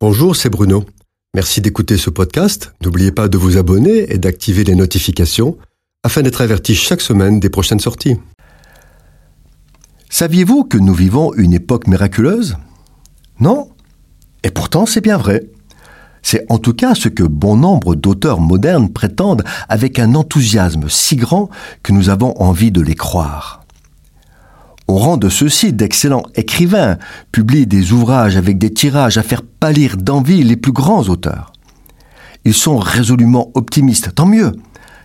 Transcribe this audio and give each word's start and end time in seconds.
Bonjour, 0.00 0.36
c'est 0.36 0.48
Bruno. 0.48 0.84
Merci 1.34 1.60
d'écouter 1.60 1.96
ce 1.96 2.08
podcast. 2.08 2.72
N'oubliez 2.84 3.10
pas 3.10 3.26
de 3.26 3.36
vous 3.36 3.56
abonner 3.56 4.12
et 4.12 4.18
d'activer 4.18 4.62
les 4.62 4.76
notifications 4.76 5.58
afin 6.04 6.22
d'être 6.22 6.40
averti 6.40 6.76
chaque 6.76 7.00
semaine 7.00 7.40
des 7.40 7.50
prochaines 7.50 7.80
sorties. 7.80 8.14
Saviez-vous 10.08 10.62
que 10.62 10.78
nous 10.78 10.94
vivons 10.94 11.34
une 11.34 11.52
époque 11.52 11.88
miraculeuse? 11.88 12.58
Non? 13.40 13.70
Et 14.44 14.52
pourtant 14.52 14.86
c'est 14.86 15.00
bien 15.00 15.18
vrai. 15.18 15.50
C'est 16.22 16.46
en 16.48 16.58
tout 16.58 16.74
cas 16.74 16.94
ce 16.94 17.08
que 17.08 17.24
bon 17.24 17.56
nombre 17.56 17.96
d'auteurs 17.96 18.38
modernes 18.38 18.92
prétendent 18.92 19.42
avec 19.68 19.98
un 19.98 20.14
enthousiasme 20.14 20.88
si 20.88 21.16
grand 21.16 21.50
que 21.82 21.90
nous 21.90 22.08
avons 22.08 22.40
envie 22.40 22.70
de 22.70 22.82
les 22.82 22.94
croire. 22.94 23.57
Au 24.88 24.96
rang 24.96 25.18
de 25.18 25.28
ceux-ci, 25.28 25.74
d'excellents 25.74 26.24
écrivains 26.34 26.96
publient 27.30 27.66
des 27.66 27.92
ouvrages 27.92 28.36
avec 28.38 28.56
des 28.56 28.72
tirages 28.72 29.18
à 29.18 29.22
faire 29.22 29.42
pâlir 29.42 29.98
d'envie 29.98 30.42
les 30.42 30.56
plus 30.56 30.72
grands 30.72 31.02
auteurs. 31.08 31.52
Ils 32.46 32.54
sont 32.54 32.78
résolument 32.78 33.50
optimistes, 33.54 34.14
tant 34.14 34.24
mieux, 34.24 34.56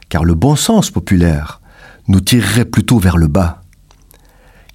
car 0.08 0.24
le 0.24 0.36
bon 0.36 0.56
sens 0.56 0.90
populaire 0.90 1.60
nous 2.08 2.22
tirerait 2.22 2.64
plutôt 2.64 2.98
vers 2.98 3.18
le 3.18 3.28
bas. 3.28 3.62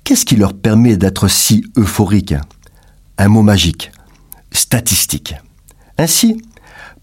Qu'est-ce 0.05 0.27
qui 0.27 0.37
leur 0.37 0.53
permet 0.53 0.99
d'être 0.99 1.29
si 1.29 1.65
euphoriques? 1.79 2.35
Un 3.17 3.29
mot 3.29 3.43
magique, 3.43 3.91
statistique. 4.53 5.35
Ainsi, 5.97 6.43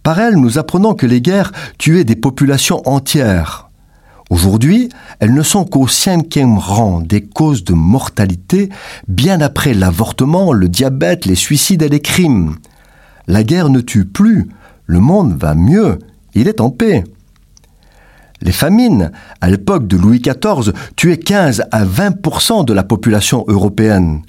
par 0.03 0.19
elles, 0.19 0.35
nous 0.35 0.59
apprenons 0.59 0.93
que 0.93 1.07
les 1.07 1.21
guerres 1.21 1.51
tuaient 1.79 2.03
des 2.03 2.15
populations 2.15 2.87
entières, 2.87 3.69
Aujourd'hui, 4.29 4.89
elles 5.19 5.33
ne 5.33 5.43
sont 5.43 5.65
qu'au 5.65 5.87
cinquième 5.87 6.57
rang 6.57 6.99
des 6.99 7.21
causes 7.21 7.63
de 7.63 7.73
mortalité, 7.73 8.69
bien 9.07 9.39
après 9.39 9.73
l'avortement, 9.73 10.51
le 10.51 10.67
diabète, 10.67 11.25
les 11.25 11.35
suicides 11.35 11.83
et 11.83 11.89
les 11.89 12.01
crimes. 12.01 12.55
La 13.27 13.43
guerre 13.43 13.69
ne 13.69 13.81
tue 13.81 14.05
plus, 14.05 14.49
le 14.87 14.99
monde 14.99 15.37
va 15.39 15.53
mieux, 15.53 15.99
il 16.33 16.47
est 16.47 16.59
en 16.59 16.71
paix. 16.71 17.03
Les 18.41 18.51
famines, 18.51 19.11
à 19.41 19.49
l'époque 19.49 19.87
de 19.87 19.97
Louis 19.97 20.19
XIV, 20.19 20.73
tuaient 20.95 21.17
15 21.17 21.63
à 21.71 21.85
20% 21.85 22.65
de 22.65 22.73
la 22.73 22.83
population 22.83 23.45
européenne. 23.47 24.21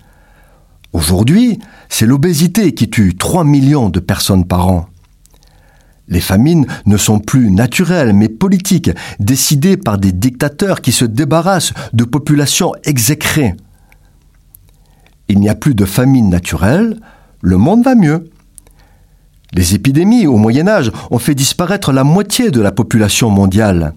Aujourd'hui, 0.93 1.59
c'est 1.89 2.07
l'obésité 2.07 2.73
qui 2.73 2.89
tue 2.89 3.17
3 3.17 3.45
millions 3.45 3.89
de 3.89 4.01
personnes 4.01 4.47
par 4.47 4.69
an. 4.69 4.87
Les 6.09 6.21
famines 6.21 6.67
ne 6.87 6.97
sont 6.97 7.19
plus 7.19 7.51
naturelles, 7.51 8.13
mais 8.13 8.29
politiques, 8.29 8.91
décidées 9.19 9.77
par 9.77 9.99
des 9.99 10.13
dictateurs 10.13 10.81
qui 10.81 10.93
se 10.93 11.05
débarrassent 11.05 11.73
de 11.93 12.05
populations 12.05 12.73
exécrées. 12.85 13.55
Il 15.29 15.41
n'y 15.41 15.49
a 15.49 15.57
plus 15.57 15.75
de 15.75 15.85
famine 15.85 16.31
naturelle, 16.31 17.01
le 17.41 17.57
monde 17.57 17.85
va 17.85 17.97
mieux. 17.97 18.31
Les 19.53 19.75
épidémies 19.75 20.27
au 20.27 20.37
Moyen 20.37 20.69
Âge 20.69 20.93
ont 21.11 21.19
fait 21.19 21.35
disparaître 21.35 21.93
la 21.93 22.05
moitié 22.05 22.51
de 22.51 22.61
la 22.61 22.73
population 22.73 23.31
mondiale. 23.31 23.93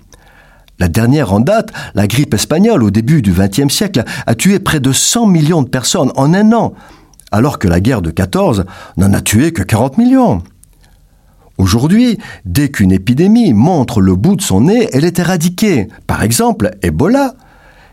La 0.80 0.88
dernière 0.88 1.34
en 1.34 1.40
date, 1.40 1.72
la 1.94 2.08
grippe 2.08 2.34
espagnole 2.34 2.84
au 2.84 2.90
début 2.90 3.22
du 3.22 3.34
XXe 3.34 3.74
siècle, 3.74 4.04
a 4.26 4.36
tué 4.36 4.60
près 4.60 4.80
de 4.80 4.92
100 4.92 5.28
millions 5.28 5.62
de 5.62 5.70
personnes 5.70 6.12
en 6.16 6.34
un 6.34 6.54
an, 6.54 6.74
alors 7.32 7.60
que 7.60 7.68
la 7.68 7.82
guerre 7.82 8.02
de 8.02 8.12
14 8.12 8.66
n'en 8.98 9.14
a 9.14 9.22
tué 9.22 9.52
que 9.52 9.62
40 9.62 9.98
millions. 9.98 10.42
Aujourd'hui, 11.60 12.18
dès 12.46 12.70
qu'une 12.70 12.94
épidémie 12.94 13.52
montre 13.52 14.00
le 14.00 14.16
bout 14.16 14.38
de 14.38 14.42
son 14.42 14.62
nez, 14.62 14.88
elle 14.94 15.04
est 15.04 15.20
éradiquée. 15.20 15.90
Par 16.08 16.24
exemple, 16.24 16.72
Ebola, 16.82 17.36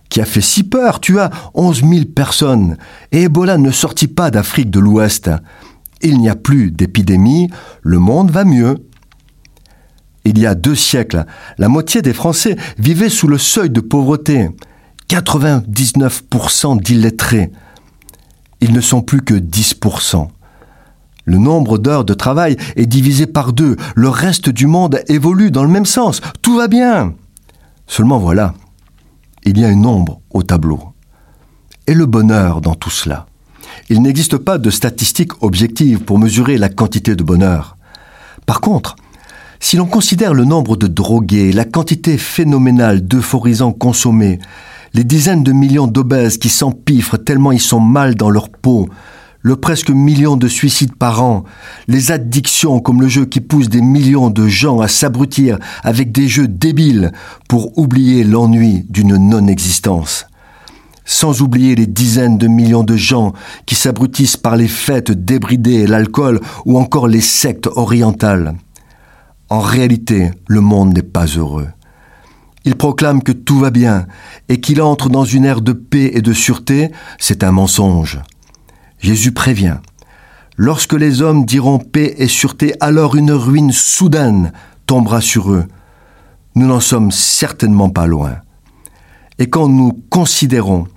qui 0.09 0.21
a 0.21 0.25
fait 0.25 0.41
si 0.41 0.63
peur, 0.63 1.01
tua 1.01 1.31
11 1.55 1.83
000 1.83 2.05
personnes. 2.15 2.77
Et 3.11 3.23
Ebola 3.23 3.59
ne 3.59 3.73
sortit 3.73 4.07
pas 4.07 4.31
d'Afrique 4.31 4.71
de 4.71 4.79
l'Ouest. 4.79 5.31
Il 6.01 6.19
n'y 6.19 6.29
a 6.29 6.37
plus 6.37 6.71
d'épidémie, 6.71 7.51
le 7.83 7.99
monde 7.99 8.31
va 8.31 8.45
mieux. 8.45 8.77
Il 10.25 10.39
y 10.39 10.47
a 10.47 10.55
deux 10.55 10.77
siècles, 10.77 11.25
la 11.59 11.69
moitié 11.69 12.03
des 12.03 12.15
Français 12.15 12.57
vivaient 12.79 13.09
sous 13.09 13.27
le 13.27 13.39
seuil 13.39 13.71
de 13.71 13.81
pauvreté. 13.81 14.49
99% 15.09 16.81
d'illettrés. 16.81 17.51
Ils 18.61 18.73
ne 18.73 18.81
sont 18.81 19.03
plus 19.03 19.23
que 19.23 19.35
10%. 19.35 20.29
Le 21.27 21.39
nombre 21.39 21.77
d'heures 21.77 22.05
de 22.05 22.15
travail 22.15 22.57
est 22.77 22.87
divisé 22.87 23.27
par 23.27 23.53
deux. 23.53 23.77
Le 23.97 24.09
reste 24.09 24.49
du 24.49 24.67
monde 24.67 25.01
évolue 25.09 25.51
dans 25.51 25.65
le 25.65 25.69
même 25.69 25.85
sens. 25.85 26.21
Tout 26.41 26.57
va 26.57 26.69
bien. 26.69 27.15
Seulement 27.89 28.19
voilà, 28.19 28.55
il 29.45 29.59
y 29.59 29.65
a 29.65 29.71
une 29.71 29.87
ombre 29.87 30.21
au 30.31 30.45
tableau. 30.45 30.81
Et 31.89 31.95
le 31.95 32.07
bonheur 32.07 32.61
dans 32.61 32.75
tout 32.75 32.91
cela. 32.91 33.27
Il 33.89 34.03
n'existe 34.03 34.37
pas 34.39 34.59
de 34.59 34.71
statistiques 34.71 35.43
objectives 35.43 36.01
pour 36.01 36.19
mesurer 36.19 36.59
la 36.59 36.69
quantité 36.69 37.17
de 37.17 37.23
bonheur. 37.25 37.77
Par 38.47 38.61
contre, 38.61 38.97
si 39.59 39.77
l'on 39.77 39.87
considère 39.87 40.33
le 40.33 40.45
nombre 40.45 40.77
de 40.77 40.87
drogués, 40.87 41.53
la 41.53 41.65
quantité 41.65 42.19
phénoménale 42.19 43.07
d'euphorisants 43.07 43.73
consommés, 43.73 44.39
les 44.95 45.05
dizaines 45.05 45.43
de 45.43 45.53
millions 45.53 45.89
d'obèses 45.89 46.39
qui 46.39 46.49
s'empiffrent 46.49 47.19
tellement 47.19 47.53
ils 47.53 47.61
sont 47.61 47.81
mal 47.81 48.15
dans 48.15 48.31
leur 48.31 48.49
peau, 48.49 48.89
le 49.47 49.55
presque 49.55 49.91
million 49.91 50.37
de 50.37 50.49
suicides 50.49 50.97
par 50.97 51.23
an, 51.23 51.45
les 51.87 52.11
addictions 52.11 52.81
comme 52.81 53.01
le 53.01 53.07
jeu 53.07 53.27
qui 53.27 53.41
pousse 53.41 53.69
des 53.69 53.81
millions 53.81 54.29
de 54.29 54.49
gens 54.49 54.81
à 54.81 54.89
s'abrutir 54.89 55.57
avec 55.85 56.11
des 56.11 56.27
jeux 56.27 56.49
débiles 56.49 57.13
pour 57.49 57.79
oublier 57.79 58.25
l'ennui 58.25 58.85
d'une 58.91 59.17
non-existence. 59.17 60.27
Sans 61.05 61.43
oublier 61.43 61.77
les 61.77 61.87
dizaines 61.87 62.39
de 62.39 62.49
millions 62.49 62.83
de 62.83 62.97
gens 62.97 63.35
qui 63.67 63.77
s'abrutissent 63.77 64.37
par 64.37 64.57
les 64.57 64.67
fêtes 64.67 65.13
débridées 65.13 65.87
l'alcool 65.87 66.41
ou 66.65 66.77
encore 66.77 67.07
les 67.07 67.21
sectes 67.21 67.69
orientales. 67.77 68.57
En 69.49 69.61
réalité, 69.61 70.33
le 70.49 70.61
monde 70.61 70.93
n'est 70.93 71.03
pas 71.05 71.27
heureux. 71.27 71.69
Il 72.65 72.75
proclame 72.75 73.23
que 73.23 73.31
tout 73.31 73.61
va 73.61 73.71
bien 73.71 74.09
et 74.49 74.61
qu'il 74.61 74.83
entre 74.83 75.09
dans 75.09 75.25
une 75.25 75.45
ère 75.45 75.61
de 75.61 75.73
paix 75.73 76.11
et 76.15 76.21
de 76.21 76.33
sûreté, 76.33 76.91
c'est 77.21 77.45
un 77.45 77.53
mensonge. 77.53 78.19
Jésus 79.07 79.31
prévient. 79.31 79.77
Lorsque 80.57 80.95
les 80.95 81.23
hommes 81.23 81.45
diront 81.47 81.79
paix 81.79 82.17
et 82.19 82.27
sûreté, 82.27 82.75
alors 82.81 83.15
une 83.15 83.31
ruine 83.31 83.71
soudaine 83.71 84.51
tombera 84.85 85.21
sur 85.21 85.53
eux. 85.53 85.67
Nous 86.57 86.67
n'en 86.67 86.81
sommes 86.81 87.13
certainement 87.13 87.89
pas 87.89 88.09
loin. 88.09 88.39
Et 89.39 89.49
quand 89.49 89.69
nous 89.69 89.93
considérons 90.11 90.89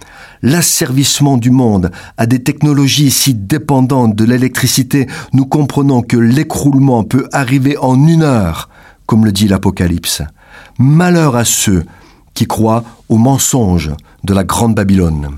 l'asservissement 0.41 1.37
du 1.37 1.51
monde 1.51 1.91
à 2.17 2.25
des 2.25 2.41
technologies 2.41 3.11
si 3.11 3.35
dépendantes 3.35 4.15
de 4.15 4.25
l'électricité, 4.25 5.05
nous 5.33 5.45
comprenons 5.45 6.01
que 6.01 6.17
l'écroulement 6.17 7.03
peut 7.03 7.29
arriver 7.31 7.77
en 7.77 8.07
une 8.07 8.23
heure, 8.23 8.69
comme 9.05 9.23
le 9.23 9.31
dit 9.31 9.47
l'Apocalypse. 9.47 10.23
Malheur 10.79 11.35
à 11.35 11.45
ceux 11.45 11.85
qui 12.33 12.47
croient 12.47 12.83
au 13.07 13.19
mensonge 13.19 13.91
de 14.23 14.33
la 14.33 14.45
Grande 14.45 14.73
Babylone. 14.73 15.37